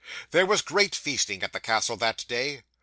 [0.31, 2.63] 'There was great feasting at the castle, that day.